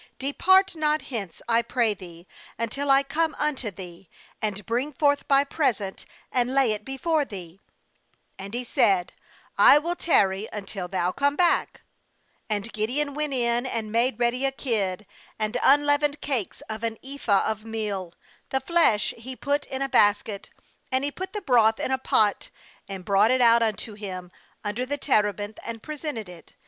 "Depart 0.17 0.75
not 0.75 1.03
hence, 1.03 1.43
I 1.47 1.61
pray 1.61 1.93
thee, 1.93 2.25
until 2.57 2.89
I 2.89 3.03
come 3.03 3.35
unto 3.37 3.69
thee, 3.69 4.09
and 4.41 4.65
bring 4.65 4.93
forth 4.93 5.25
my 5.29 5.43
present, 5.43 6.07
and 6.31 6.55
lay 6.55 6.71
it 6.71 6.83
before 6.83 7.23
thee' 7.23 7.59
And 8.39 8.55
he 8.55 8.63
said: 8.63 9.13
*I 9.59 9.77
will 9.77 9.95
tarry 9.95 10.49
until 10.51 10.87
thou 10.87 11.11
come 11.11 11.35
back/ 11.35 11.81
19And 12.49 12.73
Gideon 12.73 13.13
went 13.13 13.35
in, 13.35 13.67
and 13.67 13.91
made 13.91 14.19
ready 14.19 14.43
a 14.43 14.51
kid, 14.51 15.05
and 15.37 15.55
unleavened 15.61 16.19
cakes 16.19 16.61
of 16.67 16.83
an 16.83 16.97
ephah 17.03 17.43
of 17.45 17.63
meal; 17.63 18.15
the 18.49 18.59
flesh 18.59 19.13
he 19.19 19.35
put 19.35 19.65
in 19.65 19.83
a 19.83 19.87
basket, 19.87 20.49
and 20.91 21.03
he 21.03 21.11
put 21.11 21.31
the 21.31 21.41
broth 21.43 21.79
in 21.79 21.91
a 21.91 21.99
pot, 21.99 22.49
and 22.87 23.05
brought 23.05 23.29
it 23.29 23.39
out 23.39 23.61
unto 23.61 23.93
him 23.93 24.31
under 24.63 24.83
the 24.83 24.97
terebinth, 24.97 25.59
and 25.63 25.83
presented 25.83 26.27
it. 26.27 26.55